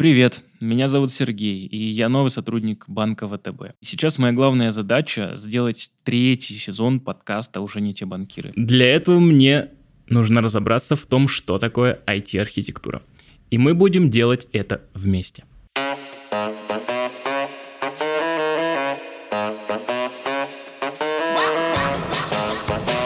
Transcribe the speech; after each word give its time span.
Привет, 0.00 0.44
меня 0.60 0.88
зовут 0.88 1.10
Сергей, 1.10 1.66
и 1.66 1.76
я 1.76 2.08
новый 2.08 2.30
сотрудник 2.30 2.86
банка 2.88 3.28
ВТБ. 3.28 3.74
Сейчас 3.82 4.16
моя 4.16 4.32
главная 4.32 4.72
задача 4.72 5.32
сделать 5.36 5.90
третий 6.04 6.54
сезон 6.54 7.00
подкаста 7.00 7.60
«Уже 7.60 7.82
не 7.82 7.92
те 7.92 8.06
банкиры». 8.06 8.54
Для 8.56 8.86
этого 8.86 9.18
мне 9.18 9.68
нужно 10.08 10.40
разобраться 10.40 10.96
в 10.96 11.04
том, 11.04 11.28
что 11.28 11.58
такое 11.58 12.00
IT-архитектура. 12.06 13.02
И 13.50 13.58
мы 13.58 13.74
будем 13.74 14.08
делать 14.08 14.46
это 14.52 14.80
вместе. 14.94 15.44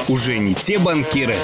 Уже 0.06 0.38
не 0.38 0.54
те 0.54 0.78
банкиры. 0.78 1.34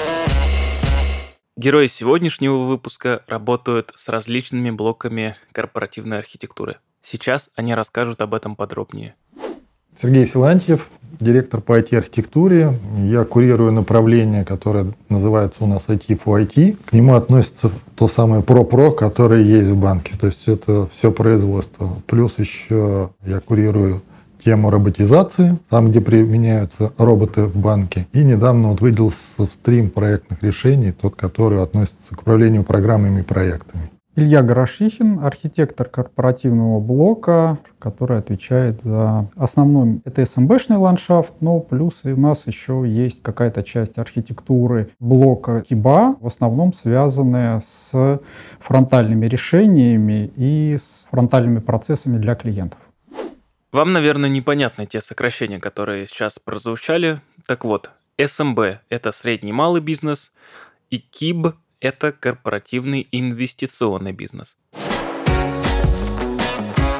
Герои 1.61 1.85
сегодняшнего 1.85 2.65
выпуска 2.65 3.21
работают 3.27 3.91
с 3.93 4.09
различными 4.09 4.71
блоками 4.71 5.35
корпоративной 5.51 6.17
архитектуры. 6.17 6.77
Сейчас 7.03 7.51
они 7.55 7.75
расскажут 7.75 8.19
об 8.21 8.33
этом 8.33 8.55
подробнее. 8.55 9.13
Сергей 10.01 10.25
Силантьев, 10.25 10.89
директор 11.19 11.61
по 11.61 11.79
IT-архитектуре. 11.79 12.79
Я 13.03 13.25
курирую 13.25 13.71
направление, 13.73 14.43
которое 14.43 14.95
называется 15.07 15.63
у 15.63 15.67
нас 15.67 15.85
IT 15.87 16.19
for 16.25 16.43
IT. 16.43 16.79
К 16.83 16.93
нему 16.93 17.13
относится 17.13 17.69
то 17.95 18.07
самое 18.07 18.41
ProPro, 18.41 18.95
которое 18.95 19.43
есть 19.43 19.67
в 19.67 19.79
банке. 19.79 20.17
То 20.19 20.25
есть 20.25 20.47
это 20.47 20.89
все 20.91 21.11
производство. 21.11 22.01
Плюс 22.07 22.39
еще 22.39 23.11
я 23.23 23.39
курирую 23.39 24.01
тему 24.43 24.69
роботизации, 24.69 25.57
там, 25.69 25.91
где 25.91 26.01
применяются 26.01 26.91
роботы 26.97 27.43
в 27.43 27.55
банке. 27.55 28.07
И 28.13 28.23
недавно 28.23 28.69
вот 28.69 28.81
выделился 28.81 29.17
стрим 29.53 29.89
проектных 29.89 30.43
решений, 30.43 30.91
тот, 30.91 31.15
который 31.15 31.61
относится 31.61 32.15
к 32.15 32.21
управлению 32.21 32.63
программами 32.63 33.21
и 33.21 33.23
проектами. 33.23 33.89
Илья 34.13 34.43
Горошихин, 34.43 35.21
архитектор 35.23 35.87
корпоративного 35.87 36.81
блока, 36.81 37.59
который 37.79 38.17
отвечает 38.17 38.81
за 38.83 39.29
основной, 39.37 40.01
это 40.03 40.25
СМБшный 40.25 40.75
ландшафт, 40.75 41.31
но 41.39 41.61
плюс 41.61 42.01
и 42.03 42.11
у 42.11 42.19
нас 42.19 42.41
еще 42.45 42.83
есть 42.85 43.21
какая-то 43.21 43.63
часть 43.63 43.97
архитектуры 43.97 44.89
блока 44.99 45.61
КИБА, 45.61 46.17
в 46.19 46.27
основном 46.27 46.73
связанная 46.73 47.61
с 47.65 48.19
фронтальными 48.59 49.27
решениями 49.27 50.29
и 50.35 50.77
с 50.77 51.07
фронтальными 51.09 51.59
процессами 51.59 52.17
для 52.17 52.35
клиентов. 52.35 52.79
Вам, 53.71 53.93
наверное, 53.93 54.29
непонятны 54.29 54.85
те 54.85 54.99
сокращения, 54.99 55.57
которые 55.57 56.05
сейчас 56.05 56.39
прозвучали. 56.39 57.21
Так 57.45 57.63
вот, 57.63 57.89
СМБ– 58.17 58.59
это 58.89 59.13
средний 59.13 59.53
малый 59.53 59.79
бизнес, 59.79 60.33
и 60.89 60.99
КИБ– 60.99 61.55
это 61.79 62.11
корпоративный 62.11 63.07
инвестиционный 63.13 64.11
бизнес. 64.11 64.57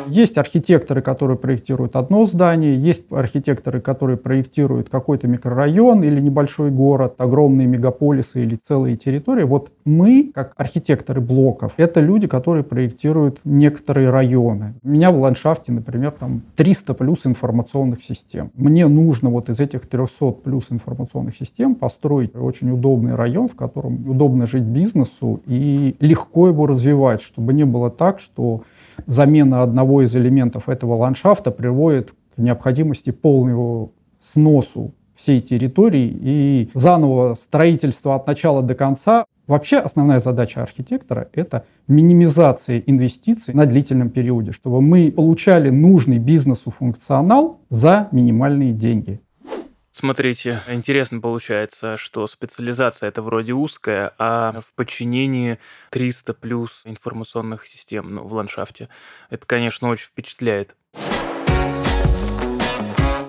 Есть 0.07 0.37
архитекторы, 0.37 1.01
которые 1.01 1.37
проектируют 1.37 1.95
одно 1.95 2.25
здание, 2.25 2.75
есть 2.75 3.03
архитекторы, 3.11 3.81
которые 3.81 4.17
проектируют 4.17 4.89
какой-то 4.89 5.27
микрорайон 5.27 6.03
или 6.03 6.19
небольшой 6.19 6.71
город, 6.71 7.15
огромные 7.17 7.67
мегаполисы 7.67 8.43
или 8.43 8.55
целые 8.55 8.97
территории. 8.97 9.43
Вот 9.43 9.71
мы, 9.85 10.31
как 10.33 10.53
архитекторы 10.57 11.21
блоков, 11.21 11.73
это 11.77 11.99
люди, 11.99 12.27
которые 12.27 12.63
проектируют 12.63 13.39
некоторые 13.43 14.09
районы. 14.09 14.75
У 14.83 14.89
меня 14.89 15.11
в 15.11 15.19
ландшафте, 15.19 15.71
например, 15.71 16.11
там 16.11 16.41
300 16.55 16.93
плюс 16.93 17.25
информационных 17.25 18.03
систем. 18.03 18.51
Мне 18.55 18.87
нужно 18.87 19.29
вот 19.29 19.49
из 19.49 19.59
этих 19.59 19.87
300 19.87 20.31
плюс 20.43 20.65
информационных 20.69 21.35
систем 21.35 21.75
построить 21.75 22.35
очень 22.35 22.71
удобный 22.71 23.15
район, 23.15 23.47
в 23.47 23.55
котором 23.55 24.09
удобно 24.09 24.47
жить 24.47 24.63
бизнесу 24.63 25.41
и 25.45 25.95
легко 25.99 26.47
его 26.47 26.67
развивать, 26.67 27.21
чтобы 27.21 27.53
не 27.53 27.65
было 27.65 27.89
так, 27.89 28.19
что 28.19 28.63
замена 29.07 29.63
одного 29.63 30.01
из 30.01 30.15
элементов 30.15 30.69
этого 30.69 30.95
ландшафта 30.95 31.51
приводит 31.51 32.11
к 32.35 32.37
необходимости 32.37 33.11
полного 33.11 33.89
сносу 34.21 34.93
всей 35.15 35.41
территории 35.41 36.17
и 36.21 36.69
заново 36.73 37.35
строительство 37.35 38.15
от 38.15 38.27
начала 38.27 38.61
до 38.61 38.73
конца. 38.75 39.25
Вообще 39.47 39.77
основная 39.77 40.19
задача 40.19 40.63
архитектора– 40.63 41.27
это 41.33 41.65
минимизация 41.87 42.81
инвестиций 42.85 43.53
на 43.53 43.65
длительном 43.65 44.09
периоде, 44.09 44.51
чтобы 44.51 44.81
мы 44.81 45.11
получали 45.11 45.69
нужный 45.69 46.19
бизнесу 46.19 46.71
функционал 46.71 47.59
за 47.69 48.07
минимальные 48.11 48.71
деньги. 48.71 49.19
Смотрите, 49.93 50.61
интересно 50.69 51.19
получается, 51.19 51.97
что 51.97 52.25
специализация 52.25 53.09
это 53.09 53.21
вроде 53.21 53.51
узкая, 53.51 54.13
а 54.17 54.61
в 54.61 54.73
подчинении 54.73 55.59
300 55.89 56.33
плюс 56.33 56.83
информационных 56.85 57.67
систем 57.67 58.15
ну, 58.15 58.23
в 58.23 58.33
ландшафте. 58.33 58.87
Это, 59.29 59.45
конечно, 59.45 59.89
очень 59.89 60.05
впечатляет. 60.05 60.77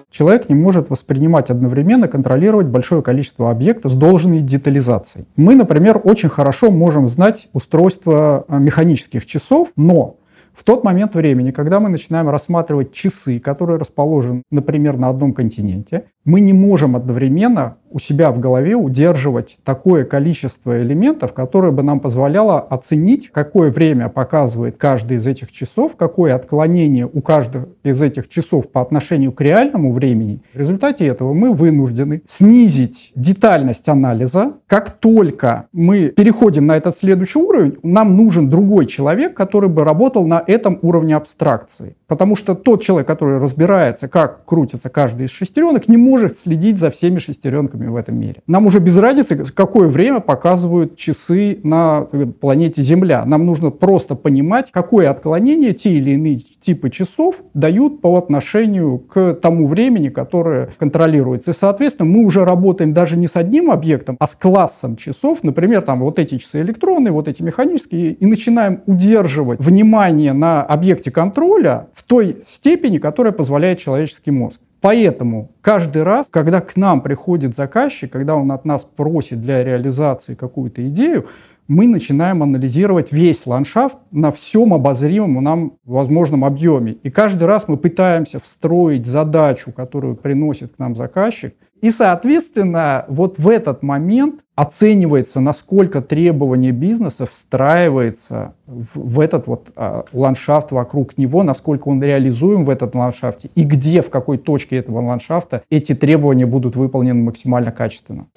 Человек 0.08 0.48
не 0.48 0.54
может 0.54 0.88
воспринимать 0.88 1.50
одновременно, 1.50 2.06
контролировать 2.06 2.68
большое 2.68 3.02
количество 3.02 3.50
объектов 3.50 3.90
с 3.90 3.96
должной 3.96 4.38
детализацией. 4.38 5.26
Мы, 5.34 5.56
например, 5.56 6.00
очень 6.04 6.28
хорошо 6.28 6.70
можем 6.70 7.08
знать 7.08 7.48
устройство 7.54 8.44
а, 8.46 8.58
механических 8.58 9.26
часов, 9.26 9.72
но 9.74 10.18
в 10.54 10.64
тот 10.64 10.84
момент 10.84 11.14
времени, 11.14 11.50
когда 11.50 11.80
мы 11.80 11.88
начинаем 11.88 12.28
рассматривать 12.28 12.92
часы, 12.92 13.40
которые 13.40 13.78
расположены, 13.78 14.42
например, 14.50 14.96
на 14.96 15.08
одном 15.08 15.32
континенте, 15.32 16.04
мы 16.24 16.40
не 16.40 16.52
можем 16.52 16.96
одновременно 16.96 17.76
у 17.92 17.98
себя 17.98 18.30
в 18.32 18.40
голове 18.40 18.74
удерживать 18.74 19.58
такое 19.64 20.04
количество 20.04 20.80
элементов, 20.80 21.32
которое 21.34 21.72
бы 21.72 21.82
нам 21.82 22.00
позволяло 22.00 22.58
оценить, 22.60 23.30
какое 23.30 23.70
время 23.70 24.08
показывает 24.08 24.76
каждый 24.78 25.18
из 25.18 25.26
этих 25.26 25.52
часов, 25.52 25.96
какое 25.96 26.34
отклонение 26.34 27.08
у 27.12 27.20
каждого 27.20 27.68
из 27.82 28.00
этих 28.00 28.28
часов 28.28 28.70
по 28.70 28.80
отношению 28.80 29.32
к 29.32 29.40
реальному 29.40 29.92
времени. 29.92 30.40
В 30.54 30.58
результате 30.58 31.06
этого 31.06 31.34
мы 31.34 31.52
вынуждены 31.52 32.22
снизить 32.26 33.12
детальность 33.14 33.88
анализа. 33.88 34.54
Как 34.66 34.90
только 34.92 35.66
мы 35.72 36.08
переходим 36.08 36.66
на 36.66 36.76
этот 36.76 36.96
следующий 36.96 37.38
уровень, 37.38 37.76
нам 37.82 38.16
нужен 38.16 38.48
другой 38.48 38.86
человек, 38.86 39.34
который 39.34 39.68
бы 39.68 39.84
работал 39.84 40.26
на 40.26 40.42
этом 40.46 40.78
уровне 40.80 41.14
абстракции. 41.14 41.96
Потому 42.06 42.36
что 42.36 42.54
тот 42.54 42.82
человек, 42.82 43.06
который 43.06 43.38
разбирается, 43.38 44.08
как 44.08 44.44
крутится 44.44 44.88
каждый 44.88 45.26
из 45.26 45.30
шестеренок, 45.30 45.88
не 45.88 45.96
может 45.96 46.11
следить 46.38 46.78
за 46.78 46.90
всеми 46.90 47.18
шестеренками 47.18 47.86
в 47.86 47.96
этом 47.96 48.18
мире. 48.18 48.42
Нам 48.46 48.66
уже 48.66 48.78
без 48.78 48.96
разницы, 48.98 49.44
какое 49.52 49.88
время 49.88 50.20
показывают 50.20 50.96
часы 50.96 51.60
на 51.62 52.06
планете 52.40 52.82
Земля. 52.82 53.24
Нам 53.24 53.46
нужно 53.46 53.70
просто 53.70 54.14
понимать, 54.14 54.70
какое 54.70 55.10
отклонение 55.10 55.72
те 55.72 55.92
или 55.92 56.12
иные 56.12 56.38
типы 56.38 56.90
часов 56.90 57.42
дают 57.54 58.00
по 58.00 58.16
отношению 58.16 58.98
к 58.98 59.34
тому 59.34 59.66
времени, 59.66 60.08
которое 60.08 60.70
контролируется. 60.78 61.50
И, 61.50 61.54
соответственно, 61.54 62.10
мы 62.10 62.24
уже 62.24 62.44
работаем 62.44 62.92
даже 62.92 63.16
не 63.16 63.26
с 63.26 63.36
одним 63.36 63.70
объектом, 63.70 64.16
а 64.18 64.26
с 64.26 64.34
классом 64.34 64.96
часов. 64.96 65.42
Например, 65.42 65.82
там 65.82 66.00
вот 66.00 66.18
эти 66.18 66.38
часы 66.38 66.60
электронные, 66.60 67.12
вот 67.12 67.28
эти 67.28 67.42
механические, 67.42 68.12
и 68.12 68.26
начинаем 68.26 68.80
удерживать 68.86 69.60
внимание 69.60 70.32
на 70.32 70.62
объекте 70.62 71.10
контроля 71.10 71.88
в 71.94 72.02
той 72.02 72.38
степени, 72.46 72.98
которая 72.98 73.32
позволяет 73.32 73.78
человеческий 73.78 74.30
мозг. 74.30 74.60
Поэтому 74.82 75.52
каждый 75.60 76.02
раз, 76.02 76.26
когда 76.28 76.60
к 76.60 76.76
нам 76.76 77.02
приходит 77.02 77.54
заказчик, 77.54 78.10
когда 78.10 78.34
он 78.34 78.50
от 78.50 78.64
нас 78.64 78.82
просит 78.82 79.40
для 79.40 79.62
реализации 79.62 80.34
какую-то 80.34 80.86
идею, 80.88 81.28
мы 81.68 81.86
начинаем 81.86 82.42
анализировать 82.42 83.12
весь 83.12 83.46
ландшафт 83.46 83.96
на 84.10 84.32
всем 84.32 84.74
обозримом 84.74 85.42
нам 85.42 85.72
возможном 85.84 86.44
объеме. 86.44 86.94
И 87.04 87.10
каждый 87.10 87.44
раз 87.44 87.68
мы 87.68 87.76
пытаемся 87.76 88.40
встроить 88.40 89.06
задачу, 89.06 89.70
которую 89.72 90.16
приносит 90.16 90.74
к 90.74 90.78
нам 90.80 90.96
заказчик, 90.96 91.54
и, 91.82 91.90
соответственно, 91.90 93.04
вот 93.08 93.38
в 93.38 93.48
этот 93.48 93.82
момент 93.82 94.44
оценивается, 94.54 95.40
насколько 95.40 96.00
требование 96.00 96.70
бизнеса 96.70 97.26
встраивается 97.26 98.54
в, 98.66 99.16
в 99.16 99.18
этот 99.18 99.48
вот 99.48 99.70
а, 99.74 100.04
ландшафт 100.12 100.70
вокруг 100.70 101.18
него, 101.18 101.42
насколько 101.42 101.88
он 101.88 102.00
реализуем 102.00 102.62
в 102.62 102.70
этом 102.70 102.88
ландшафте 102.94 103.50
и 103.56 103.64
где, 103.64 104.00
в 104.00 104.10
какой 104.10 104.38
точке 104.38 104.76
этого 104.76 105.00
ландшафта 105.00 105.64
эти 105.70 105.92
требования 105.92 106.46
будут 106.46 106.76
выполнены 106.76 107.20
максимально 107.20 107.72
качественно. 107.72 108.28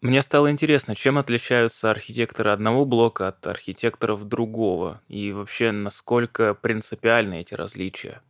Мне 0.00 0.22
стало 0.22 0.52
интересно, 0.52 0.94
чем 0.94 1.18
отличаются 1.18 1.90
архитекторы 1.90 2.52
одного 2.52 2.84
блока 2.84 3.26
от 3.28 3.44
архитекторов 3.44 4.28
другого, 4.28 5.00
и 5.08 5.32
вообще 5.32 5.72
насколько 5.72 6.54
принципиальны 6.54 7.40
эти 7.40 7.54
различия. 7.54 8.20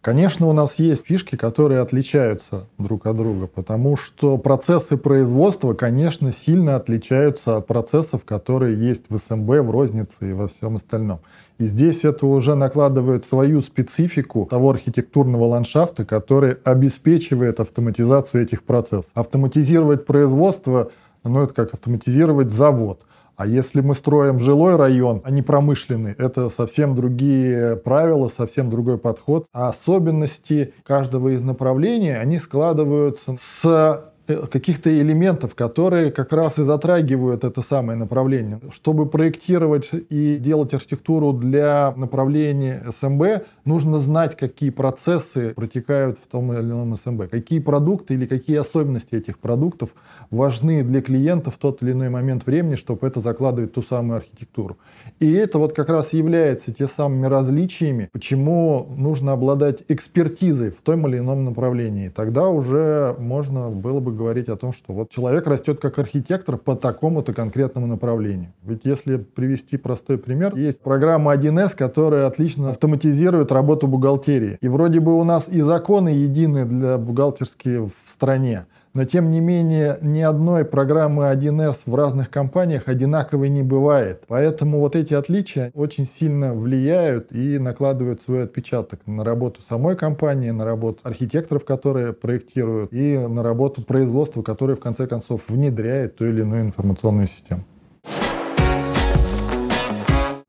Конечно, 0.00 0.46
у 0.46 0.52
нас 0.52 0.78
есть 0.78 1.06
фишки, 1.06 1.34
которые 1.34 1.80
отличаются 1.80 2.68
друг 2.78 3.06
от 3.06 3.16
друга, 3.16 3.48
потому 3.48 3.96
что 3.96 4.38
процессы 4.38 4.96
производства, 4.96 5.74
конечно, 5.74 6.30
сильно 6.30 6.76
отличаются 6.76 7.56
от 7.56 7.66
процессов, 7.66 8.24
которые 8.24 8.78
есть 8.78 9.06
в 9.08 9.18
СМБ, 9.18 9.48
в 9.48 9.70
рознице 9.72 10.30
и 10.30 10.32
во 10.32 10.46
всем 10.46 10.76
остальном. 10.76 11.18
И 11.58 11.66
здесь 11.66 12.04
это 12.04 12.26
уже 12.26 12.54
накладывает 12.54 13.26
свою 13.26 13.60
специфику 13.60 14.46
того 14.48 14.70
архитектурного 14.70 15.46
ландшафта, 15.46 16.04
который 16.04 16.52
обеспечивает 16.62 17.58
автоматизацию 17.58 18.44
этих 18.44 18.62
процессов. 18.62 19.10
Автоматизировать 19.14 20.06
производство, 20.06 20.92
ну 21.24 21.42
это 21.42 21.52
как 21.52 21.74
автоматизировать 21.74 22.52
завод. 22.52 23.02
А 23.38 23.46
если 23.46 23.80
мы 23.80 23.94
строим 23.94 24.40
жилой 24.40 24.74
район, 24.74 25.22
а 25.22 25.30
не 25.30 25.42
промышленный, 25.42 26.12
это 26.18 26.48
совсем 26.48 26.96
другие 26.96 27.76
правила, 27.76 28.28
совсем 28.36 28.68
другой 28.68 28.98
подход. 28.98 29.46
А 29.52 29.68
особенности 29.68 30.74
каждого 30.82 31.28
из 31.28 31.40
направлений, 31.40 32.10
они 32.10 32.38
складываются 32.38 33.36
с 33.40 34.07
каких-то 34.50 34.90
элементов, 34.90 35.54
которые 35.54 36.10
как 36.10 36.32
раз 36.32 36.58
и 36.58 36.64
затрагивают 36.64 37.44
это 37.44 37.62
самое 37.62 37.98
направление. 37.98 38.60
Чтобы 38.72 39.06
проектировать 39.06 39.90
и 39.92 40.36
делать 40.36 40.74
архитектуру 40.74 41.32
для 41.32 41.92
направления 41.96 42.84
СМБ, 43.00 43.46
нужно 43.64 43.98
знать, 43.98 44.36
какие 44.36 44.70
процессы 44.70 45.54
протекают 45.54 46.18
в 46.18 46.30
том 46.30 46.52
или 46.52 46.60
ином 46.60 46.96
СМБ, 46.96 47.30
какие 47.30 47.60
продукты 47.60 48.14
или 48.14 48.26
какие 48.26 48.56
особенности 48.56 49.14
этих 49.14 49.38
продуктов 49.38 49.90
важны 50.30 50.82
для 50.82 51.00
клиента 51.00 51.50
в 51.50 51.56
тот 51.56 51.82
или 51.82 51.92
иной 51.92 52.10
момент 52.10 52.46
времени, 52.46 52.76
чтобы 52.76 53.06
это 53.06 53.20
закладывать 53.20 53.72
ту 53.72 53.82
самую 53.82 54.18
архитектуру. 54.18 54.76
И 55.20 55.30
это 55.32 55.58
вот 55.58 55.72
как 55.72 55.88
раз 55.88 56.12
является 56.12 56.72
те 56.72 56.86
самыми 56.86 57.26
различиями, 57.26 58.08
почему 58.12 58.94
нужно 58.96 59.32
обладать 59.32 59.78
экспертизой 59.88 60.70
в 60.70 60.82
том 60.82 61.06
или 61.06 61.18
ином 61.18 61.44
направлении. 61.44 62.08
Тогда 62.08 62.48
уже 62.48 63.16
можно 63.18 63.70
было 63.70 64.00
бы 64.00 64.12
говорить 64.18 64.48
о 64.48 64.56
том, 64.56 64.72
что 64.72 64.92
вот 64.92 65.10
человек 65.10 65.46
растет 65.46 65.80
как 65.80 65.98
архитектор 65.98 66.58
по 66.58 66.76
такому-то 66.76 67.32
конкретному 67.32 67.86
направлению. 67.86 68.52
Ведь 68.62 68.80
если 68.84 69.16
привести 69.16 69.78
простой 69.78 70.18
пример, 70.18 70.54
есть 70.56 70.80
программа 70.80 71.34
1С, 71.34 71.74
которая 71.74 72.26
отлично 72.26 72.70
автоматизирует 72.70 73.52
работу 73.52 73.86
бухгалтерии. 73.86 74.58
И 74.60 74.68
вроде 74.68 75.00
бы 75.00 75.18
у 75.18 75.24
нас 75.24 75.48
и 75.48 75.60
законы 75.62 76.10
едины 76.10 76.66
для 76.66 76.98
бухгалтерские 76.98 77.86
в 77.86 77.92
стране, 78.12 78.66
но 78.98 79.04
тем 79.04 79.30
не 79.30 79.38
менее 79.38 79.96
ни 80.02 80.20
одной 80.22 80.64
программы 80.64 81.30
1С 81.30 81.82
в 81.86 81.94
разных 81.94 82.30
компаниях 82.30 82.88
одинаковой 82.88 83.48
не 83.48 83.62
бывает. 83.62 84.24
Поэтому 84.26 84.80
вот 84.80 84.96
эти 84.96 85.14
отличия 85.14 85.70
очень 85.76 86.04
сильно 86.04 86.52
влияют 86.52 87.30
и 87.30 87.60
накладывают 87.60 88.22
свой 88.22 88.42
отпечаток 88.42 88.98
на 89.06 89.22
работу 89.22 89.62
самой 89.62 89.94
компании, 89.94 90.50
на 90.50 90.64
работу 90.64 90.98
архитекторов, 91.04 91.64
которые 91.64 92.12
проектируют, 92.12 92.92
и 92.92 93.16
на 93.16 93.44
работу 93.44 93.82
производства, 93.82 94.42
которое 94.42 94.74
в 94.74 94.80
конце 94.80 95.06
концов 95.06 95.42
внедряет 95.46 96.16
ту 96.16 96.26
или 96.26 96.40
иную 96.40 96.62
информационную 96.62 97.28
систему. 97.28 97.62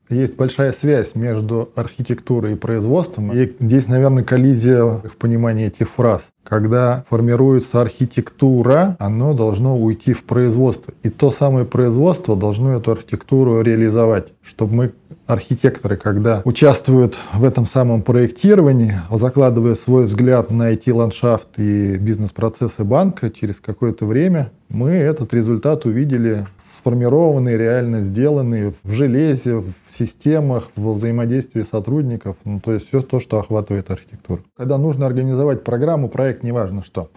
Есть 0.09 0.35
большая 0.37 0.71
связь 0.71 1.13
между 1.13 1.69
архитектурой 1.75 2.53
и 2.53 2.55
производством. 2.55 3.31
И 3.31 3.51
здесь, 3.59 3.87
наверное, 3.87 4.23
коллизия 4.23 4.83
в 4.83 5.17
понимании 5.19 5.67
этих 5.67 5.89
фраз. 5.89 6.29
Когда 6.43 7.05
формируется 7.09 7.79
архитектура, 7.79 8.95
оно 8.97 9.35
должно 9.35 9.77
уйти 9.77 10.13
в 10.13 10.23
производство. 10.23 10.95
И 11.03 11.09
то 11.09 11.29
самое 11.29 11.65
производство 11.65 12.35
должно 12.35 12.75
эту 12.75 12.91
архитектуру 12.91 13.61
реализовать, 13.61 14.33
чтобы 14.41 14.73
мы 14.73 14.91
архитекторы, 15.27 15.95
когда 15.95 16.41
участвуют 16.43 17.15
в 17.33 17.43
этом 17.43 17.67
самом 17.67 18.01
проектировании, 18.01 18.95
закладывая 19.11 19.75
свой 19.75 20.05
взгляд 20.05 20.49
на 20.49 20.73
IT-ландшафт 20.73 21.49
и 21.57 21.97
бизнес-процессы 21.97 22.83
банка, 22.83 23.29
через 23.29 23.59
какое-то 23.59 24.07
время 24.07 24.51
мы 24.69 24.89
этот 24.89 25.33
результат 25.35 25.85
увидели 25.85 26.47
сформированный, 26.79 27.57
реально 27.57 28.01
сделанный 28.01 28.73
в 28.83 28.91
железе, 28.91 29.57
в 29.57 29.73
системах, 29.97 30.69
во 30.75 30.93
взаимодействии 30.93 31.63
сотрудников, 31.63 32.37
ну, 32.45 32.59
то 32.59 32.73
есть 32.73 32.87
все 32.87 33.01
то, 33.01 33.19
что 33.19 33.39
охватывает 33.39 33.91
архитектуру. 33.91 34.43
Когда 34.57 34.77
нужно 34.77 35.05
организовать 35.05 35.63
программу, 35.63 36.09
проект, 36.09 36.43
неважно 36.43 36.83
что, 36.83 37.09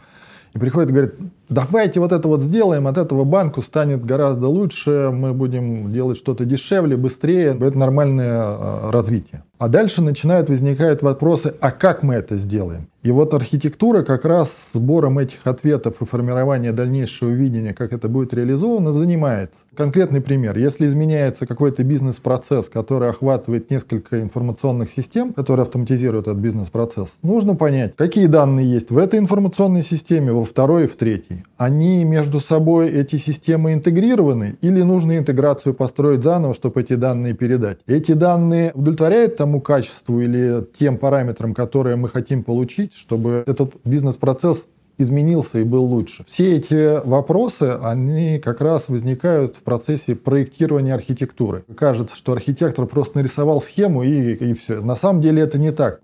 и 0.55 0.59
приходит 0.59 0.91
и 0.91 0.93
говорит, 0.93 1.15
давайте 1.49 2.01
вот 2.01 2.13
это 2.13 2.29
вот 2.29 2.43
сделаем, 2.43 2.87
от 2.87 2.99
этого 2.99 3.25
банку 3.25 3.63
станет 3.63 4.05
гораздо 4.05 4.49
лучше, 4.49 5.11
мы 5.13 5.33
будем 5.33 5.93
делать 5.93 6.19
что-то 6.19 6.45
дешевле, 6.45 6.97
быстрее, 6.97 7.57
это 7.59 7.79
нормальное 7.79 8.41
а, 8.41 8.91
развитие. 8.93 9.45
А 9.63 9.69
дальше 9.69 10.03
начинают 10.03 10.49
возникать 10.49 11.03
вопросы, 11.03 11.55
а 11.61 11.71
как 11.71 12.03
мы 12.03 12.15
это 12.15 12.37
сделаем? 12.37 12.89
И 13.03 13.11
вот 13.11 13.35
архитектура 13.35 14.05
как 14.05 14.25
раз 14.25 14.53
сбором 14.73 15.19
этих 15.19 15.45
ответов 15.45 15.95
и 16.01 16.05
формирования 16.05 16.71
дальнейшего 16.71 17.31
видения, 17.31 17.75
как 17.75 17.93
это 17.93 18.09
будет 18.09 18.33
реализовано, 18.33 18.93
занимается. 18.93 19.59
Конкретный 19.77 20.21
пример. 20.21 20.57
Если 20.57 20.87
изменяется 20.87 21.47
какой-то 21.47 21.83
бизнес-процесс, 21.83 22.69
который 22.69 23.11
охватывает 23.11 23.71
несколько 23.71 24.21
информационных 24.21 24.89
систем, 24.91 25.33
которые 25.33 25.65
автоматизируют 25.65 26.29
этот 26.29 26.39
бизнес-процесс, 26.39 27.09
нужно 27.23 27.57
понять, 27.57 27.97
какие 27.97 28.27
данные 28.27 28.71
есть 28.71 28.91
в 28.93 28.99
этой 28.99 29.19
информационной 29.19 29.83
системе, 29.83 30.33
во 30.33 30.45
второй 30.45 30.85
и 30.85 30.87
в 30.87 30.95
третьей. 30.95 31.45
Они 31.57 32.05
между 32.05 32.39
собой, 32.39 32.89
эти 32.89 33.17
системы 33.17 33.73
интегрированы 33.73 34.59
или 34.61 34.83
нужно 34.83 35.19
интеграцию 35.19 35.75
построить 35.75 36.23
заново, 36.23 36.55
чтобы 36.55 36.83
эти 36.83 36.95
данные 36.95 37.35
передать? 37.35 37.79
Эти 37.89 38.13
данные 38.13 38.71
удовлетворяют 38.75 39.37
тому 39.37 39.52
качеству 39.61 40.21
или 40.21 40.65
тем 40.79 40.99
параметрам, 40.99 41.55
которые 41.55 41.97
мы 41.97 42.09
хотим 42.09 42.43
получить, 42.43 42.95
чтобы 42.95 43.45
этот 43.47 43.75
бизнес-процесс 43.85 44.67
изменился 44.99 45.59
и 45.59 45.65
был 45.65 45.85
лучше. 45.85 46.25
Все 46.29 46.57
эти 46.57 47.05
вопросы, 47.07 47.79
они 47.83 48.39
как 48.39 48.61
раз 48.61 48.89
возникают 48.89 49.57
в 49.57 49.63
процессе 49.63 50.15
проектирования 50.15 50.95
архитектуры. 50.95 51.65
Кажется, 51.77 52.17
что 52.17 52.33
архитектор 52.33 52.87
просто 52.87 53.19
нарисовал 53.19 53.61
схему 53.61 54.03
и, 54.03 54.35
и 54.35 54.55
все. 54.55 54.81
На 54.81 54.95
самом 54.95 55.21
деле 55.21 55.43
это 55.43 55.59
не 55.59 55.73
так. 55.73 56.01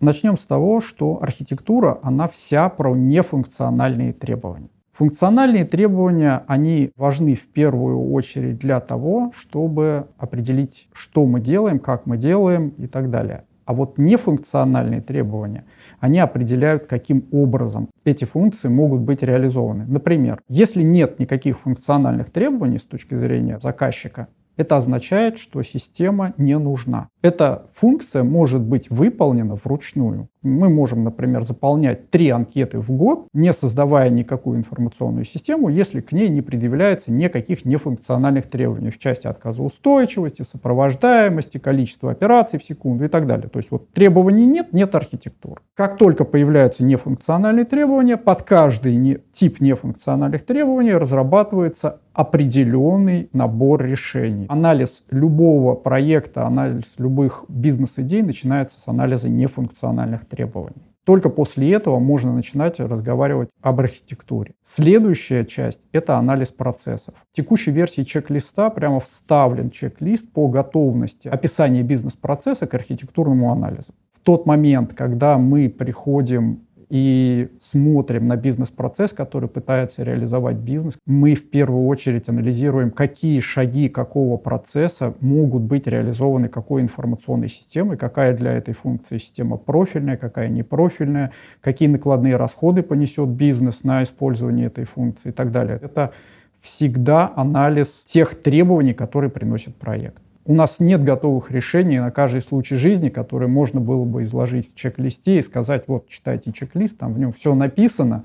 Начнем 0.00 0.38
с 0.38 0.46
того, 0.46 0.80
что 0.80 1.18
архитектура, 1.22 1.98
она 2.02 2.26
вся 2.26 2.70
про 2.70 2.94
нефункциональные 2.94 4.14
требования. 4.14 4.70
Функциональные 5.00 5.64
требования, 5.64 6.42
они 6.46 6.90
важны 6.94 7.34
в 7.34 7.48
первую 7.48 8.12
очередь 8.12 8.58
для 8.58 8.80
того, 8.80 9.32
чтобы 9.34 10.08
определить, 10.18 10.88
что 10.92 11.24
мы 11.24 11.40
делаем, 11.40 11.78
как 11.78 12.04
мы 12.04 12.18
делаем 12.18 12.74
и 12.76 12.86
так 12.86 13.08
далее. 13.08 13.44
А 13.64 13.72
вот 13.72 13.96
нефункциональные 13.96 15.00
требования, 15.00 15.64
они 16.00 16.18
определяют, 16.18 16.84
каким 16.84 17.24
образом 17.32 17.88
эти 18.04 18.26
функции 18.26 18.68
могут 18.68 19.00
быть 19.00 19.22
реализованы. 19.22 19.86
Например, 19.88 20.38
если 20.50 20.82
нет 20.82 21.18
никаких 21.18 21.60
функциональных 21.60 22.30
требований 22.30 22.76
с 22.76 22.82
точки 22.82 23.14
зрения 23.14 23.58
заказчика, 23.58 24.28
это 24.58 24.76
означает, 24.76 25.38
что 25.38 25.62
система 25.62 26.34
не 26.36 26.58
нужна. 26.58 27.08
Эта 27.22 27.66
функция 27.74 28.22
может 28.22 28.62
быть 28.62 28.88
выполнена 28.88 29.54
вручную. 29.54 30.28
Мы 30.42 30.70
можем, 30.70 31.04
например, 31.04 31.42
заполнять 31.42 32.08
три 32.08 32.30
анкеты 32.30 32.78
в 32.78 32.90
год, 32.90 33.26
не 33.34 33.52
создавая 33.52 34.08
никакую 34.08 34.56
информационную 34.58 35.26
систему, 35.26 35.68
если 35.68 36.00
к 36.00 36.12
ней 36.12 36.30
не 36.30 36.40
предъявляется 36.40 37.12
никаких 37.12 37.66
нефункциональных 37.66 38.48
требований 38.48 38.90
в 38.90 38.98
части 38.98 39.26
отказоустойчивости, 39.26 40.46
сопровождаемости, 40.50 41.58
количества 41.58 42.12
операций 42.12 42.58
в 42.58 42.64
секунду 42.64 43.04
и 43.04 43.08
так 43.08 43.26
далее. 43.26 43.50
То 43.50 43.58
есть 43.58 43.70
вот 43.70 43.90
требований 43.90 44.46
нет, 44.46 44.72
нет 44.72 44.94
архитектуры. 44.94 45.60
Как 45.74 45.98
только 45.98 46.24
появляются 46.24 46.84
нефункциональные 46.84 47.66
требования, 47.66 48.16
под 48.16 48.42
каждый 48.42 48.96
не, 48.96 49.18
тип 49.32 49.60
нефункциональных 49.60 50.46
требований 50.46 50.94
разрабатывается 50.94 51.98
определенный 52.12 53.28
набор 53.32 53.82
решений. 53.84 54.46
Анализ 54.48 55.02
любого 55.10 55.74
проекта, 55.74 56.46
анализ 56.46 56.84
любых 57.10 57.44
бизнес-идей 57.48 58.22
начинается 58.22 58.80
с 58.80 58.86
анализа 58.86 59.28
нефункциональных 59.28 60.26
требований. 60.26 60.86
Только 61.04 61.28
после 61.28 61.72
этого 61.72 61.98
можно 61.98 62.32
начинать 62.32 62.78
разговаривать 62.78 63.48
об 63.62 63.80
архитектуре. 63.80 64.52
Следующая 64.62 65.44
часть— 65.44 65.80
это 65.92 66.16
анализ 66.16 66.48
процессов. 66.48 67.14
В 67.32 67.36
текущей 67.36 67.72
версии 67.72 68.02
чек-листа 68.02 68.70
прямо 68.70 69.00
вставлен 69.00 69.70
чек-лист 69.70 70.32
по 70.32 70.46
готовности 70.48 71.26
описания 71.26 71.82
бизнес-процесса 71.82 72.66
к 72.66 72.74
архитектурному 72.74 73.50
анализу. 73.50 73.92
В 74.12 74.20
тот 74.22 74.46
момент, 74.46 74.94
когда 74.94 75.38
мы 75.38 75.68
приходим 75.68 76.60
и 76.90 77.48
смотрим 77.62 78.26
на 78.26 78.36
бизнес-процесс, 78.36 79.12
который 79.12 79.48
пытается 79.48 80.02
реализовать 80.02 80.56
бизнес, 80.56 80.98
мы 81.06 81.34
в 81.36 81.48
первую 81.48 81.86
очередь 81.86 82.28
анализируем, 82.28 82.90
какие 82.90 83.38
шаги 83.40 83.88
какого 83.88 84.36
процесса 84.36 85.14
могут 85.20 85.62
быть 85.62 85.86
реализованы 85.86 86.48
какой 86.48 86.82
информационной 86.82 87.48
системой, 87.48 87.96
какая 87.96 88.36
для 88.36 88.52
этой 88.52 88.74
функции 88.74 89.18
система 89.18 89.56
профильная, 89.56 90.16
какая 90.16 90.48
непрофильная, 90.48 91.32
какие 91.60 91.88
накладные 91.88 92.36
расходы 92.36 92.82
понесет 92.82 93.28
бизнес 93.28 93.84
на 93.84 94.02
использование 94.02 94.66
этой 94.66 94.84
функции 94.84 95.28
и 95.28 95.32
так 95.32 95.52
далее. 95.52 95.78
Это 95.80 96.12
всегда 96.60 97.32
анализ 97.36 98.04
тех 98.12 98.34
требований, 98.42 98.94
которые 98.94 99.30
приносит 99.30 99.76
проект. 99.76 100.20
У 100.44 100.54
нас 100.54 100.80
нет 100.80 101.04
готовых 101.04 101.50
решений 101.50 101.98
на 102.00 102.10
каждый 102.10 102.40
случай 102.40 102.76
жизни, 102.76 103.10
которые 103.10 103.48
можно 103.48 103.80
было 103.80 104.04
бы 104.04 104.24
изложить 104.24 104.72
в 104.72 104.74
чек-листе 104.74 105.38
и 105.38 105.42
сказать, 105.42 105.84
вот, 105.86 106.08
читайте 106.08 106.52
чек-лист, 106.52 106.98
там 106.98 107.12
в 107.12 107.18
нем 107.18 107.32
все 107.32 107.54
написано. 107.54 108.24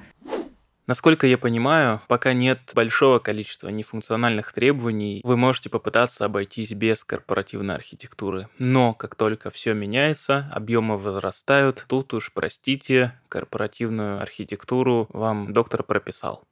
Насколько 0.87 1.25
я 1.25 1.39
понимаю, 1.39 2.01
пока 2.07 2.33
нет 2.33 2.59
большого 2.75 3.17
количества 3.17 3.69
нефункциональных 3.69 4.53
требований, 4.53 5.19
вы 5.23 5.35
можете 5.35 5.69
попытаться 5.69 6.25
обойтись 6.25 6.73
без 6.73 7.03
корпоративной 7.03 7.73
архитектуры. 7.73 8.47
Но 8.59 8.93
как 8.93 9.15
только 9.15 9.49
все 9.49 9.73
меняется, 9.73 10.47
объемы 10.53 10.97
возрастают, 10.99 11.85
тут 11.87 12.13
уж, 12.13 12.31
простите, 12.31 13.13
корпоративную 13.29 14.21
архитектуру 14.21 15.07
вам 15.09 15.53
доктор 15.53 15.81
прописал. 15.81 16.43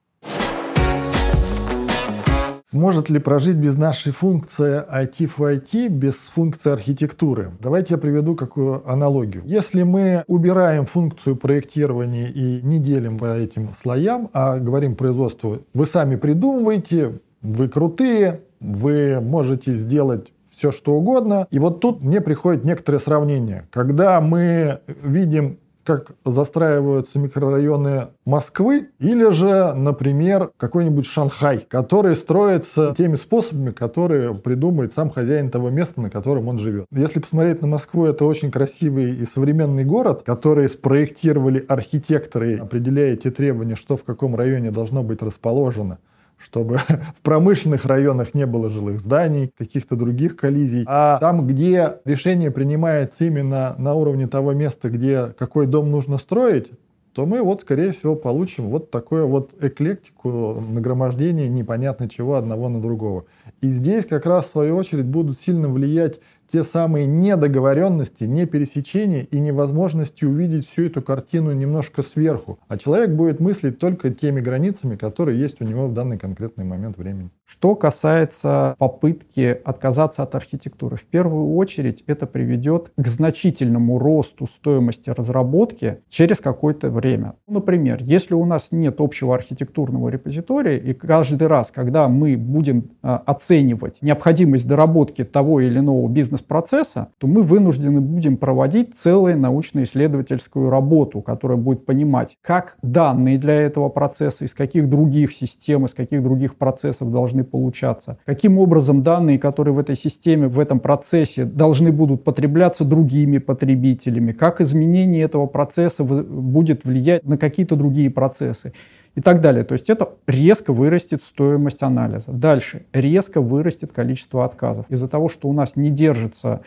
Может 2.74 3.12
ли 3.12 3.20
прожить 3.20 3.56
без 3.56 3.78
нашей 3.78 4.12
функции 4.12 4.82
IT 4.92 5.30
в 5.38 5.40
IT, 5.40 5.90
без 5.90 6.16
функции 6.16 6.72
архитектуры? 6.72 7.52
Давайте 7.60 7.94
я 7.94 7.98
приведу 8.00 8.36
какую 8.36 8.82
аналогию. 8.90 9.44
Если 9.46 9.84
мы 9.84 10.24
убираем 10.26 10.88
функцию 10.88 11.36
проектирования 11.36 12.32
и 12.32 12.62
не 12.64 12.80
делим 12.80 13.20
по 13.20 13.36
этим 13.38 13.70
слоям, 13.80 14.32
а 14.34 14.58
говорим 14.58 14.96
производству, 14.96 15.60
вы 15.76 15.86
сами 15.86 16.16
придумываете, 16.16 17.20
вы 17.44 17.70
крутые, 17.70 18.42
вы 18.60 19.20
можете 19.22 19.74
сделать 19.76 20.34
все 20.50 20.72
что 20.72 20.94
угодно. 20.94 21.48
И 21.52 21.60
вот 21.60 21.80
тут 21.80 22.02
мне 22.02 22.22
приходит 22.22 22.64
некоторое 22.64 23.00
сравнение. 23.00 23.68
Когда 23.72 24.20
мы 24.20 24.80
видим 24.88 25.60
как 25.84 26.12
застраиваются 26.26 27.20
микрорайоны 27.20 28.08
Москвы, 28.26 28.90
или 29.00 29.32
же, 29.32 29.74
например, 29.74 30.52
какой-нибудь 30.58 31.06
Шанхай, 31.06 31.66
который 31.70 32.16
строится 32.16 32.94
теми 32.98 33.16
способами, 33.16 33.72
которые 33.72 34.34
придумает 34.34 34.94
сам 34.94 35.10
хозяин 35.10 35.50
того 35.50 35.70
места, 35.70 36.02
на 36.02 36.10
котором 36.10 36.48
он 36.48 36.60
живет. 36.60 36.86
Если 36.92 37.20
посмотреть 37.20 37.62
на 37.62 37.68
Москву, 37.68 38.06
это 38.06 38.26
очень 38.26 38.52
красивый 38.52 39.16
и 39.16 39.26
современный 39.26 39.84
город, 39.84 40.24
который 40.26 40.70
спроектировали 40.70 41.64
архитекторы, 41.68 42.58
определяя 42.58 43.16
те 43.16 43.32
требования, 43.32 43.76
что 43.76 43.98
в 43.98 44.04
каком 44.04 44.36
районе 44.36 44.72
должно 44.72 45.04
быть 45.04 45.22
расположено 45.22 46.00
чтобы 46.44 46.78
в 47.18 47.22
промышленных 47.22 47.86
районах 47.86 48.34
не 48.34 48.46
было 48.46 48.70
жилых 48.70 49.00
зданий, 49.00 49.52
каких-то 49.58 49.96
других 49.96 50.36
коллизий. 50.36 50.84
А 50.88 51.18
там, 51.20 51.48
где 51.48 52.00
решение 52.06 52.52
принимается 52.52 53.26
именно 53.26 53.76
на 53.78 53.94
уровне 53.94 54.28
того 54.28 54.54
места, 54.54 54.90
где 54.90 55.34
какой 55.38 55.68
дом 55.68 55.90
нужно 55.92 56.18
строить, 56.18 56.72
то 57.14 57.26
мы 57.26 57.44
вот, 57.44 57.62
скорее 57.62 57.92
всего, 57.92 58.16
получим 58.16 58.70
вот 58.70 58.90
такое 58.90 59.24
вот 59.26 59.52
эклектику, 59.62 60.64
нагромождение 60.68 61.48
непонятно 61.48 62.10
чего 62.10 62.36
одного 62.36 62.70
на 62.70 62.82
другого. 62.82 63.26
И 63.62 63.70
здесь 63.70 64.06
как 64.06 64.26
раз, 64.26 64.46
в 64.46 64.52
свою 64.52 64.76
очередь, 64.76 65.06
будут 65.06 65.40
сильно 65.40 65.70
влиять 65.70 66.20
те 66.54 66.64
самые 66.64 67.08
недоговоренности, 67.08 68.26
не 68.26 68.46
пересечения 68.46 69.22
и 69.22 69.40
невозможности 69.40 70.24
увидеть 70.24 70.70
всю 70.70 70.84
эту 70.84 71.02
картину 71.02 71.52
немножко 71.52 72.04
сверху. 72.04 72.60
А 72.68 72.78
человек 72.78 73.10
будет 73.10 73.40
мыслить 73.40 73.80
только 73.80 74.12
теми 74.12 74.40
границами, 74.40 74.96
которые 74.96 75.40
есть 75.40 75.60
у 75.62 75.64
него 75.66 75.88
в 75.88 75.94
данный 75.94 76.20
конкретный 76.20 76.64
момент 76.64 77.00
времени. 77.00 77.32
Что 77.46 77.76
касается 77.76 78.76
попытки 78.78 79.58
отказаться 79.64 80.24
от 80.24 80.34
архитектуры, 80.36 80.96
в 80.96 81.06
первую 81.06 81.56
очередь 81.56 82.04
это 82.08 82.26
приведет 82.26 82.92
к 82.96 83.08
значительному 83.08 84.00
росту 84.00 84.48
стоимости 84.48 85.10
разработки 85.10 86.00
через 86.10 86.40
какое-то 86.40 86.90
время. 86.90 87.34
Например, 87.48 88.00
если 88.02 88.34
у 88.34 88.46
нас 88.46 88.68
нет 88.72 88.96
общего 89.00 89.36
архитектурного 89.36 90.10
репозитория, 90.10 90.78
и 90.78 90.94
каждый 90.94 91.48
раз, 91.48 91.72
когда 91.72 92.08
мы 92.08 92.38
будем 92.38 92.86
а, 93.02 93.18
оценивать 93.18 94.02
необходимость 94.02 94.68
доработки 94.68 95.24
того 95.24 95.62
или 95.62 95.80
иного 95.80 96.00
бизнес-процесса, 96.44 97.10
то 97.18 97.28
мы 97.28 97.44
вынуждены 97.44 98.02
будем 98.02 98.38
проводить 98.38 98.96
целую 98.98 99.38
научно-исследовательскую 99.38 100.70
работу, 100.70 101.22
которая 101.22 101.58
будет 101.58 101.86
понимать, 101.86 102.38
как 102.42 102.78
данные 102.82 103.38
для 103.38 103.54
этого 103.54 103.90
процесса, 103.90 104.46
из 104.46 104.54
каких 104.54 104.90
других 104.90 105.34
систем, 105.34 105.86
из 105.86 105.94
каких 105.94 106.24
других 106.24 106.56
процессов 106.56 107.12
должны 107.12 107.44
получаться, 107.44 108.18
каким 108.26 108.60
образом 108.60 109.04
данные, 109.04 109.40
которые 109.40 109.74
в 109.74 109.80
этой 109.80 109.96
системе, 109.96 110.48
в 110.48 110.60
этом 110.60 110.80
процессе 110.80 111.46
должны 111.46 111.92
будут 111.92 112.24
потребляться 112.24 112.86
другими 112.86 113.38
потребителями, 113.38 114.32
как 114.32 114.62
изменение 114.62 115.24
этого 115.24 115.48
процесса 115.48 116.04
будет 116.04 116.86
влиять 116.86 117.26
на 117.26 117.38
какие-то 117.38 117.76
другие 117.76 118.10
процессы 118.10 118.74
и 119.16 119.22
так 119.22 119.42
далее. 119.42 119.64
То 119.64 119.74
есть 119.74 119.90
это 119.90 120.10
резко 120.28 120.74
вырастет 120.74 121.24
стоимость 121.24 121.84
анализа. 121.84 122.32
Дальше 122.32 122.84
резко 122.94 123.42
вырастет 123.42 123.92
количество 123.92 124.46
отказов. 124.46 124.86
Из-за 124.90 125.08
того, 125.08 125.30
что 125.30 125.48
у 125.48 125.54
нас 125.54 125.76
не 125.76 125.90
держится 125.90 126.62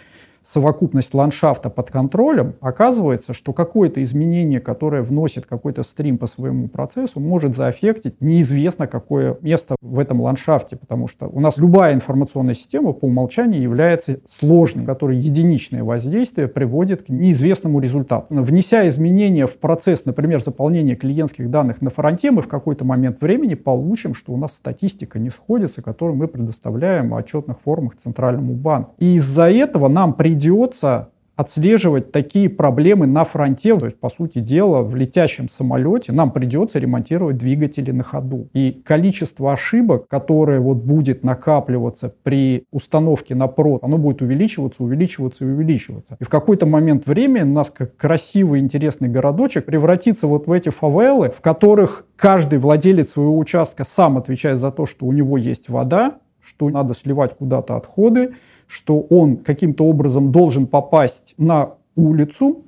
совокупность 0.47 1.13
ландшафта 1.13 1.71
под 1.71 1.91
контролем, 1.91 2.55
оказывается, 2.61 3.35
что 3.35 3.53
какое-то 3.53 4.03
изменение, 4.05 4.61
которое 4.61 5.03
вносит 5.03 5.45
какой-то 5.45 5.83
стрим 5.83 6.19
по 6.19 6.27
своему 6.27 6.69
процессу, 6.69 7.19
может 7.19 7.57
заэффектить 7.57 8.21
неизвестно 8.21 8.87
какое 8.87 9.37
место 9.43 9.75
в 9.81 9.99
этом 9.99 10.21
ландшафте, 10.21 10.77
потому 10.77 11.09
что 11.09 11.27
у 11.27 11.41
нас 11.41 11.57
любая 11.57 11.95
информационная 11.95 12.55
система 12.55 12.93
по 12.93 13.07
умолчанию 13.07 13.61
является 13.61 14.21
сложной, 14.31 14.85
которой 14.85 15.17
единичное 15.17 15.83
воздействие 15.83 16.47
приводит 16.47 17.07
к 17.07 17.09
неизвестному 17.09 17.81
результату. 17.81 18.27
Внеся 18.31 18.87
изменения 18.89 19.47
в 19.47 19.59
процесс, 19.59 20.05
например, 20.05 20.41
заполнения 20.41 20.95
клиентских 20.95 21.51
данных 21.51 21.83
на 21.83 21.91
фронте, 21.91 22.31
мы 22.31 22.43
в 22.43 22.49
какой-то 22.49 22.85
момент 22.85 23.21
времени 23.21 23.55
получим, 23.55 24.15
что 24.15 24.33
у 24.33 24.37
нас 24.37 24.53
статистика 24.53 25.19
не 25.19 25.31
сходится, 25.31 25.83
которую 25.83 26.17
мы 26.17 26.29
предоставляем 26.29 27.09
в 27.09 27.17
отчетных 27.17 27.57
формах 27.65 27.95
Центральному 28.03 28.53
банку. 28.53 28.95
И 28.99 29.17
из-за 29.17 29.51
этого 29.51 29.89
нам 29.89 30.15
при 30.15 30.36
придется 30.37 31.09
отслеживать 31.35 32.13
такие 32.13 32.49
проблемы 32.49 33.07
на 33.07 33.25
фронте, 33.25 33.79
то 33.79 33.85
есть, 33.85 34.01
по 34.01 34.09
сути 34.09 34.39
дела, 34.39 34.81
в 34.81 34.95
летящем 34.97 35.51
самолете 35.51 36.13
нам 36.13 36.31
придется 36.31 36.79
ремонтировать 36.79 37.37
двигатели 37.37 37.91
на 37.91 38.03
ходу. 38.03 38.49
И 38.55 38.83
количество 38.85 39.53
ошибок, 39.53 40.09
которое 40.09 40.61
вот 40.61 40.79
будет 40.79 41.25
накапливаться 41.25 42.15
при 42.23 42.65
установке 42.71 43.35
на 43.35 43.49
прод, 43.49 43.85
оно 43.85 43.99
будет 43.99 44.23
увеличиваться, 44.23 44.83
увеличиваться 44.83 45.45
и 45.45 45.49
увеличиваться. 45.49 46.17
И 46.21 46.25
в 46.25 46.31
какой-то 46.31 46.65
момент 46.65 47.07
времени 47.07 47.43
у 47.43 47.53
нас 47.53 47.71
как 47.71 47.97
красивый, 47.97 48.61
интересный 48.61 49.09
городочек 49.09 49.67
превратится 49.67 50.27
вот 50.27 50.47
в 50.47 50.53
эти 50.53 50.71
фавелы, 50.71 51.29
в 51.29 51.43
которых 51.43 52.07
каждый 52.17 52.59
владелец 52.59 53.11
своего 53.11 53.37
участка 53.37 53.85
сам 53.85 54.17
отвечает 54.17 54.59
за 54.59 54.71
то, 54.71 54.87
что 54.87 55.05
у 55.05 55.13
него 55.13 55.37
есть 55.37 55.69
вода, 55.69 56.15
что 56.43 56.71
надо 56.71 56.95
сливать 56.95 57.37
куда-то 57.37 57.77
отходы, 57.77 58.33
что 58.67 59.01
он 59.01 59.39
каким-то 59.39 59.85
образом 59.85 60.33
должен 60.33 60.67
попасть 60.67 61.35
на 61.39 61.75
улицу, 61.95 62.59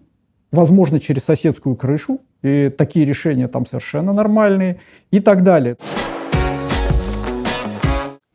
возможно, 0.52 1.00
через 1.00 1.24
соседскую 1.24 1.76
крышу, 1.76 2.20
и 2.42 2.70
такие 2.76 3.04
решения 3.04 3.48
там 3.48 3.66
совершенно 3.66 4.12
нормальные, 4.12 4.80
и 5.10 5.20
так 5.20 5.42
далее. 5.42 5.76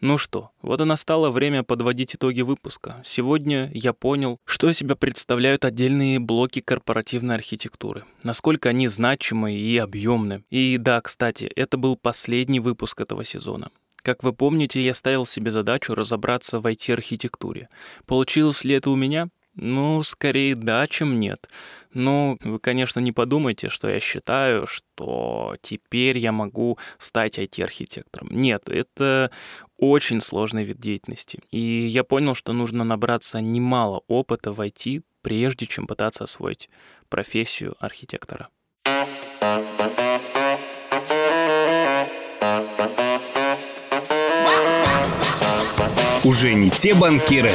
Ну 0.04 0.18
что, 0.18 0.50
вот 0.62 0.82
и 0.82 0.84
настало 0.84 1.30
время 1.30 1.64
подводить 1.64 2.14
итоги 2.14 2.42
выпуска. 2.42 2.98
Сегодня 3.06 3.72
я 3.74 3.94
понял, 3.94 4.38
что 4.44 4.70
из 4.70 4.76
себя 4.78 4.98
представляют 4.98 5.64
отдельные 5.64 6.20
блоки 6.20 6.60
корпоративной 6.60 7.36
архитектуры, 7.36 8.04
насколько 8.22 8.68
они 8.68 8.90
значимы 8.90 9.54
и 9.54 9.78
объемны. 9.78 10.44
И 10.50 10.78
да, 10.78 11.00
кстати, 11.00 11.46
это 11.46 11.78
был 11.78 11.96
последний 11.96 12.60
выпуск 12.60 13.00
этого 13.00 13.24
сезона. 13.24 13.70
Как 14.04 14.22
вы 14.22 14.34
помните, 14.34 14.82
я 14.82 14.94
ставил 14.94 15.26
себе 15.26 15.50
задачу 15.50 15.96
разобраться 15.96 16.60
в 16.60 16.68
IT-архитектуре. 16.68 17.70
Получилось 18.06 18.66
ли 18.66 18.76
это 18.76 18.90
у 18.90 18.96
меня? 18.98 19.30
Ну, 19.56 20.04
скорее 20.04 20.56
да, 20.56 20.88
чем 20.88 21.22
нет. 21.22 21.48
Ну, 21.94 22.38
вы, 22.44 22.60
конечно, 22.60 23.00
не 23.00 23.14
подумайте, 23.14 23.70
что 23.70 23.88
я 23.88 24.02
считаю, 24.02 24.68
что 24.68 25.56
теперь 25.62 26.18
я 26.18 26.34
могу 26.34 26.78
стать 26.98 27.40
IT-архитектором. 27.40 28.28
Нет, 28.32 28.68
это 28.68 29.32
очень 29.78 30.20
сложный 30.20 30.66
вид 30.66 30.80
деятельности. 30.80 31.40
И 31.52 31.60
я 31.60 32.04
понял, 32.04 32.36
что 32.36 32.52
нужно 32.52 32.84
набраться 32.84 33.40
немало 33.40 34.02
опыта 34.08 34.52
в 34.52 34.60
IT, 34.60 35.04
прежде 35.22 35.66
чем 35.66 35.88
пытаться 35.88 36.26
освоить 36.26 36.70
профессию 37.08 37.76
архитектора. 37.80 38.50
Уже 46.24 46.54
не 46.54 46.70
те 46.70 46.94
банкиры. 46.94 47.52